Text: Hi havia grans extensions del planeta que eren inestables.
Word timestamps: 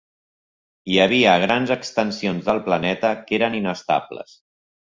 Hi 0.93 0.97
havia 1.03 1.35
grans 1.43 1.75
extensions 1.77 2.49
del 2.49 2.65
planeta 2.71 3.15
que 3.29 3.39
eren 3.41 3.59
inestables. 3.63 4.35